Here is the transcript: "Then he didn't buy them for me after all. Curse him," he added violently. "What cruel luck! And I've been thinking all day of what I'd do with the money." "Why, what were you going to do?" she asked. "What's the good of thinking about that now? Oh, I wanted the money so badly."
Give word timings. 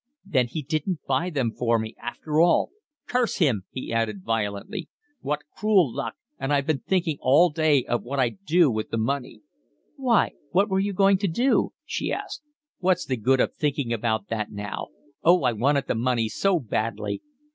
"Then 0.25 0.47
he 0.47 0.63
didn't 0.63 1.01
buy 1.07 1.29
them 1.29 1.51
for 1.51 1.77
me 1.77 1.95
after 2.01 2.39
all. 2.41 2.71
Curse 3.05 3.35
him," 3.35 3.65
he 3.69 3.93
added 3.93 4.23
violently. 4.25 4.89
"What 5.19 5.43
cruel 5.55 5.93
luck! 5.95 6.15
And 6.39 6.51
I've 6.51 6.65
been 6.65 6.79
thinking 6.79 7.19
all 7.21 7.51
day 7.51 7.83
of 7.85 8.01
what 8.01 8.19
I'd 8.19 8.43
do 8.43 8.71
with 8.71 8.89
the 8.89 8.97
money." 8.97 9.41
"Why, 9.97 10.31
what 10.49 10.69
were 10.69 10.79
you 10.79 10.91
going 10.93 11.19
to 11.19 11.27
do?" 11.27 11.73
she 11.85 12.11
asked. 12.11 12.41
"What's 12.79 13.05
the 13.05 13.15
good 13.15 13.39
of 13.39 13.53
thinking 13.53 13.93
about 13.93 14.27
that 14.29 14.51
now? 14.51 14.87
Oh, 15.21 15.43
I 15.43 15.53
wanted 15.53 15.85
the 15.85 15.93
money 15.93 16.29
so 16.29 16.59
badly." 16.59 17.21